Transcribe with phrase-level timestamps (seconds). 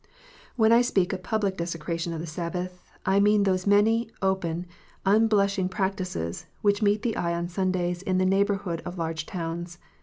[0.55, 4.65] When I speak of public desecration of the Sabbath, I mean those many open,
[5.05, 9.77] unblushing practices, which meet the eye on Sundays in the neighbourhood of large towns.